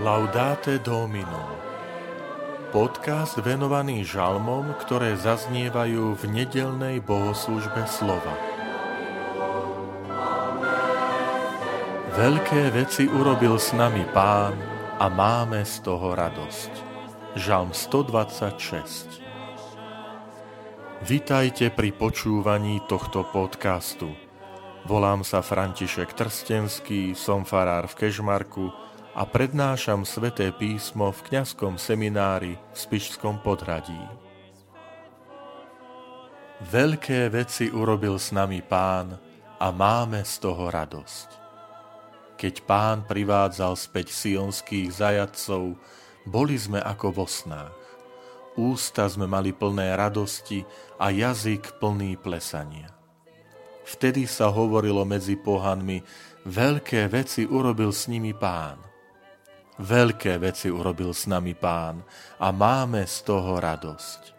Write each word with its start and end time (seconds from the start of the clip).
Laudate 0.00 0.80
Domino 0.80 1.60
Podcast 2.72 3.36
venovaný 3.36 4.00
žalmom, 4.00 4.72
ktoré 4.80 5.12
zaznievajú 5.12 6.16
v 6.16 6.22
nedelnej 6.24 7.04
bohoslužbe 7.04 7.84
slova. 7.84 8.32
Veľké 12.16 12.72
veci 12.72 13.12
urobil 13.12 13.60
s 13.60 13.76
nami 13.76 14.08
Pán 14.16 14.56
a 14.96 15.04
máme 15.12 15.68
z 15.68 15.84
toho 15.84 16.16
radosť. 16.16 16.72
Žalm 17.36 17.76
126 17.76 19.20
Vitajte 21.04 21.68
pri 21.68 21.92
počúvaní 21.92 22.80
tohto 22.88 23.28
podcastu. 23.28 24.16
Volám 24.88 25.20
sa 25.20 25.44
František 25.44 26.16
Trstenský, 26.16 27.12
som 27.12 27.44
farár 27.44 27.84
v 27.84 28.08
Kežmarku, 28.08 28.72
a 29.10 29.26
prednášam 29.26 30.06
sveté 30.06 30.54
písmo 30.54 31.10
v 31.10 31.20
kňazskom 31.30 31.74
seminári 31.76 32.54
v 32.54 32.76
Spišskom 32.78 33.42
podhradí. 33.42 33.98
Veľké 36.60 37.32
veci 37.32 37.72
urobil 37.72 38.20
s 38.20 38.30
nami 38.30 38.60
pán 38.60 39.16
a 39.58 39.66
máme 39.72 40.22
z 40.22 40.34
toho 40.44 40.68
radosť. 40.68 41.28
Keď 42.36 42.54
pán 42.64 43.04
privádzal 43.08 43.76
späť 43.76 44.12
sionských 44.12 44.92
zajadcov, 44.92 45.76
boli 46.28 46.56
sme 46.56 46.80
ako 46.80 47.24
vo 47.24 47.26
snách. 47.26 47.76
Ústa 48.60 49.08
sme 49.08 49.24
mali 49.24 49.56
plné 49.56 49.96
radosti 49.96 50.64
a 51.00 51.08
jazyk 51.08 51.80
plný 51.80 52.20
plesania. 52.20 52.92
Vtedy 53.88 54.28
sa 54.28 54.52
hovorilo 54.52 55.02
medzi 55.08 55.34
pohanmi, 55.40 56.04
veľké 56.44 57.08
veci 57.08 57.48
urobil 57.48 57.90
s 57.90 58.06
nimi 58.06 58.36
pán. 58.36 58.89
Veľké 59.80 60.36
veci 60.36 60.68
urobil 60.68 61.16
s 61.16 61.24
nami 61.24 61.56
pán 61.56 62.04
a 62.36 62.52
máme 62.52 63.08
z 63.08 63.16
toho 63.24 63.56
radosť. 63.56 64.36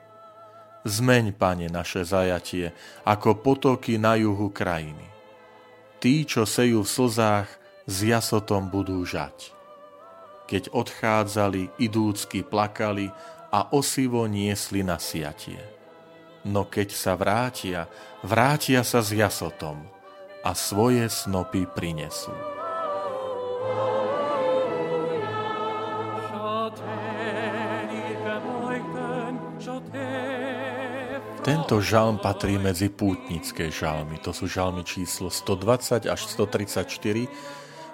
Zmeň, 0.86 1.34
pane, 1.34 1.66
naše 1.66 2.06
zajatie 2.06 2.70
ako 3.02 3.42
potoky 3.42 3.97
na 3.97 4.14
juhu 4.22 4.53
krajiny. 4.53 5.02
Tí, 5.97 6.30
čo 6.30 6.45
sejú 6.45 6.86
v 6.86 6.94
slzách, 6.94 7.50
s 7.89 7.95
jasotom 8.06 8.69
budú 8.69 9.02
žať. 9.02 9.50
Keď 10.45 10.78
odchádzali, 10.78 11.73
idúcky 11.81 12.45
plakali 12.45 13.09
a 13.50 13.73
osivo 13.73 14.30
niesli 14.30 14.86
na 14.86 15.02
siatie. 15.02 15.62
No 16.45 16.69
keď 16.69 16.94
sa 16.94 17.17
vrátia, 17.17 17.89
vrátia 18.22 18.86
sa 18.86 19.02
s 19.02 19.09
jasotom 19.09 19.89
a 20.45 20.53
svoje 20.53 21.09
snopy 21.09 21.66
prinesú. 21.73 22.34
Tento 31.42 31.81
žalm 31.81 32.22
patrí 32.22 32.61
medzi 32.61 32.86
pútnické 32.94 33.73
žalmy. 33.73 34.22
To 34.22 34.30
sú 34.30 34.45
žalmy 34.45 34.86
číslo 34.86 35.34
120 35.34 36.06
až 36.06 36.22
134, 36.38 36.86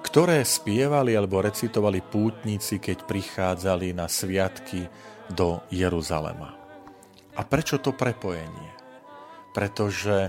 ktoré 0.04 0.44
spievali 0.44 1.16
alebo 1.16 1.40
recitovali 1.40 2.04
pútnici, 2.04 2.76
keď 2.76 3.08
prichádzali 3.08 3.96
na 3.96 4.12
sviatky 4.12 4.92
do 5.32 5.64
Jeruzalema. 5.72 6.60
A 7.40 7.42
prečo 7.48 7.80
to 7.80 7.96
prepojenie? 7.96 8.76
Pretože 9.56 10.28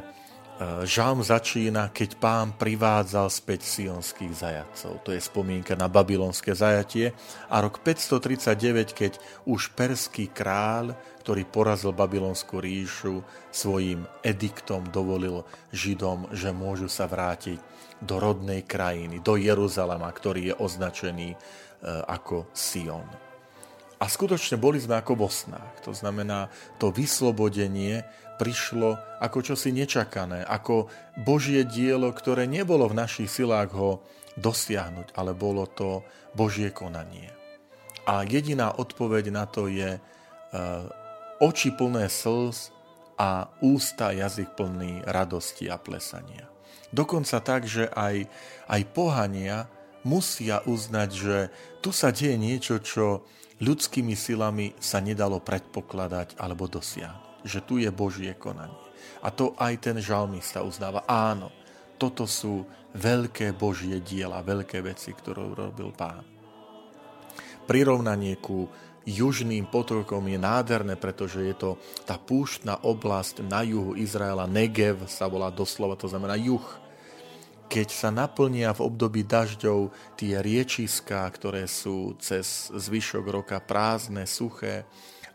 Žalm 0.59 1.23
začína, 1.23 1.95
keď 1.95 2.19
pán 2.19 2.51
privádzal 2.51 3.31
späť 3.31 3.63
sionských 3.63 4.35
zajacov. 4.35 4.99
To 5.07 5.15
je 5.15 5.23
spomienka 5.23 5.79
na 5.79 5.87
babylonské 5.87 6.51
zajatie. 6.51 7.15
A 7.47 7.63
rok 7.63 7.79
539, 7.79 8.91
keď 8.91 9.23
už 9.47 9.71
perský 9.79 10.27
kráľ, 10.27 10.99
ktorý 11.23 11.47
porazil 11.47 11.95
babylonskú 11.95 12.59
ríšu, 12.59 13.23
svojim 13.55 14.03
ediktom 14.27 14.83
dovolil 14.91 15.47
Židom, 15.71 16.35
že 16.35 16.51
môžu 16.51 16.91
sa 16.91 17.07
vrátiť 17.07 17.63
do 18.03 18.19
rodnej 18.19 18.67
krajiny, 18.67 19.23
do 19.23 19.39
Jeruzalema, 19.39 20.11
ktorý 20.11 20.51
je 20.51 20.55
označený 20.59 21.29
e, 21.35 21.39
ako 22.03 22.51
Sion. 22.51 23.28
A 23.99 24.07
skutočne 24.07 24.55
boli 24.63 24.79
sme 24.79 24.95
ako 24.95 25.27
vo 25.27 25.29
snách. 25.31 25.83
To 25.83 25.91
znamená, 25.91 26.47
to 26.79 26.95
vyslobodenie 26.95 28.07
prišlo 28.39 28.95
ako 29.19 29.39
čosi 29.43 29.75
nečakané, 29.75 30.47
ako 30.47 30.87
Božie 31.19 31.67
dielo, 31.67 32.15
ktoré 32.15 32.47
nebolo 32.47 32.87
v 32.87 32.99
našich 32.99 33.27
silách 33.27 33.75
ho 33.75 33.91
dosiahnuť, 34.39 35.19
ale 35.19 35.35
bolo 35.35 35.67
to 35.67 36.07
Božie 36.39 36.71
konanie. 36.71 37.35
A 38.07 38.23
jediná 38.23 38.79
odpoveď 38.79 39.35
na 39.35 39.45
to 39.51 39.67
je 39.67 39.99
e, 39.99 40.01
oči 41.43 41.75
plné 41.75 42.07
slz 42.07 42.71
a 43.19 43.51
ústa 43.59 44.15
jazyk 44.15 44.55
plný 44.55 45.03
radosti 45.05 45.67
a 45.67 45.75
plesania. 45.75 46.47
Dokonca 46.95 47.43
tak, 47.43 47.67
že 47.67 47.91
aj, 47.91 48.31
aj 48.71 48.83
pohania 48.95 49.67
musia 50.07 50.63
uznať, 50.67 51.11
že 51.11 51.37
tu 51.81 51.91
sa 51.95 52.11
deje 52.15 52.37
niečo, 52.37 52.79
čo 52.83 53.25
ľudskými 53.59 54.15
silami 54.15 54.75
sa 54.79 55.03
nedalo 55.03 55.43
predpokladať 55.43 56.39
alebo 56.39 56.71
dosiahnuť 56.71 57.29
že 57.49 57.63
tu 57.63 57.79
je 57.79 57.91
Božie 57.91 58.35
konanie. 58.35 58.75
A 59.23 59.31
to 59.35 59.55
aj 59.59 59.75
ten 59.83 59.97
žalmista 59.99 60.63
uznáva. 60.63 61.03
Áno, 61.07 61.51
toto 61.99 62.27
sú 62.27 62.63
veľké 62.95 63.55
Božie 63.55 63.99
diela, 64.03 64.45
veľké 64.45 64.83
veci, 64.83 65.11
ktoré 65.11 65.43
urobil 65.43 65.91
pán. 65.91 66.23
Prirovnanie 67.67 68.39
ku 68.39 68.71
južným 69.05 69.69
potokom 69.69 70.25
je 70.29 70.39
nádherné, 70.39 70.95
pretože 70.97 71.43
je 71.43 71.57
to 71.57 71.71
tá 72.07 72.17
púštna 72.17 72.81
oblasť 72.81 73.45
na 73.45 73.65
juhu 73.65 73.97
Izraela, 73.99 74.49
Negev 74.49 75.09
sa 75.11 75.29
volá 75.29 75.53
doslova, 75.53 75.99
to 75.99 76.09
znamená 76.09 76.39
juh. 76.39 76.65
Keď 77.69 77.89
sa 77.93 78.09
naplnia 78.09 78.73
v 78.73 78.85
období 78.89 79.29
dažďov 79.29 79.93
tie 80.17 80.41
riečiská, 80.41 81.29
ktoré 81.29 81.69
sú 81.69 82.17
cez 82.17 82.73
zvyšok 82.73 83.25
roka 83.29 83.61
prázdne, 83.61 84.25
suché, 84.25 84.89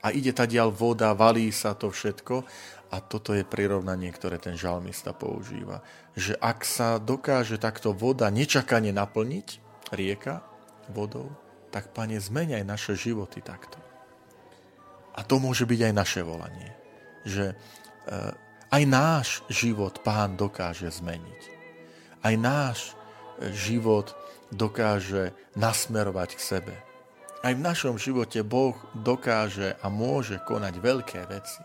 a 0.03 0.11
ide 0.11 0.35
dial 0.35 0.67
voda, 0.67 1.15
valí 1.15 1.47
sa 1.55 1.71
to 1.79 1.87
všetko 1.87 2.43
a 2.91 2.99
toto 2.99 3.31
je 3.31 3.47
prirovnanie, 3.47 4.11
ktoré 4.11 4.35
ten 4.35 4.59
žalmista 4.59 5.15
používa. 5.15 5.79
Že 6.13 6.35
ak 6.43 6.59
sa 6.67 6.99
dokáže 6.99 7.55
takto 7.55 7.95
voda 7.95 8.27
nečakane 8.27 8.91
naplniť, 8.91 9.63
rieka 9.95 10.43
vodou, 10.91 11.31
tak 11.71 11.95
pane, 11.95 12.19
zmeň 12.19 12.61
aj 12.61 12.63
naše 12.67 12.93
životy 12.99 13.39
takto. 13.39 13.79
A 15.15 15.23
to 15.23 15.39
môže 15.39 15.63
byť 15.63 15.79
aj 15.89 15.93
naše 15.93 16.21
volanie. 16.21 16.69
Že 17.23 17.53
e, 17.53 17.55
aj 18.69 18.83
náš 18.89 19.27
život 19.49 20.01
pán 20.01 20.35
dokáže 20.35 20.89
zmeniť. 20.89 21.52
Aj 22.23 22.35
náš 22.39 22.95
e, 23.37 23.51
život 23.51 24.15
dokáže 24.49 25.35
nasmerovať 25.53 26.29
k 26.33 26.41
sebe 26.41 26.75
aj 27.43 27.59
v 27.59 27.65
našom 27.65 27.95
živote 27.99 28.39
Boh 28.39 28.73
dokáže 28.95 29.75
a 29.83 29.91
môže 29.91 30.39
konať 30.47 30.73
veľké 30.79 31.21
veci. 31.27 31.59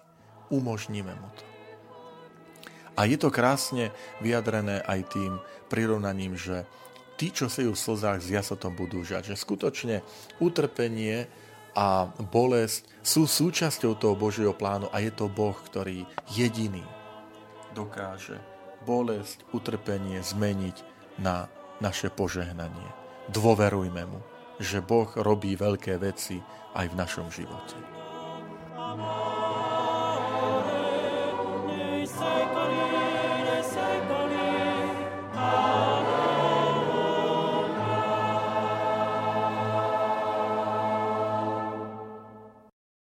Umožníme 0.51 1.15
mu 1.15 1.29
to. 1.39 1.45
A 2.99 3.07
je 3.07 3.15
to 3.15 3.31
krásne 3.31 3.95
vyjadrené 4.19 4.83
aj 4.83 5.15
tým 5.15 5.39
prirovnaním, 5.71 6.35
že 6.35 6.67
tí, 7.15 7.31
čo 7.31 7.47
sejú 7.47 7.79
v 7.79 7.83
slzách, 7.87 8.19
s 8.19 8.35
jasotom 8.35 8.75
budú 8.75 9.07
žať. 9.07 9.31
Že 9.31 9.37
skutočne 9.39 9.97
utrpenie 10.43 11.31
a 11.79 12.11
bolesť 12.11 12.91
sú 13.07 13.31
súčasťou 13.31 13.95
toho 13.95 14.19
Božieho 14.19 14.51
plánu 14.51 14.91
a 14.91 14.99
je 14.99 15.15
to 15.15 15.31
Boh, 15.31 15.55
ktorý 15.55 16.03
jediný 16.35 16.83
dokáže 17.71 18.58
bolesť, 18.87 19.47
utrpenie 19.55 20.21
zmeniť 20.21 20.77
na 21.19 21.51
naše 21.79 22.11
požehnanie. 22.11 22.91
Dôverujme 23.31 24.03
mu 24.07 24.21
že 24.59 24.83
Boh 24.83 25.07
robí 25.15 25.55
veľké 25.55 26.03
veci 26.03 26.43
aj 26.75 26.91
v 26.91 26.99
našom 26.99 27.31
živote. 27.31 27.98